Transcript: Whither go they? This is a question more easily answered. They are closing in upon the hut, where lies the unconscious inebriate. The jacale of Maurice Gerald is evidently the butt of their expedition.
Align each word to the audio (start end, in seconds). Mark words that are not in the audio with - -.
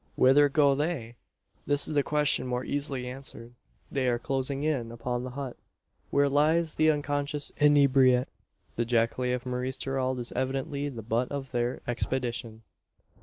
Whither 0.15 0.49
go 0.49 0.73
they? 0.73 1.13
This 1.67 1.87
is 1.87 1.95
a 1.95 2.01
question 2.01 2.47
more 2.47 2.65
easily 2.65 3.07
answered. 3.07 3.53
They 3.91 4.07
are 4.07 4.17
closing 4.17 4.63
in 4.63 4.91
upon 4.91 5.23
the 5.23 5.29
hut, 5.29 5.57
where 6.09 6.27
lies 6.27 6.73
the 6.73 6.89
unconscious 6.89 7.51
inebriate. 7.57 8.27
The 8.77 8.83
jacale 8.85 9.31
of 9.35 9.45
Maurice 9.45 9.77
Gerald 9.77 10.17
is 10.17 10.31
evidently 10.31 10.89
the 10.89 11.03
butt 11.03 11.31
of 11.31 11.51
their 11.51 11.81
expedition. 11.87 12.63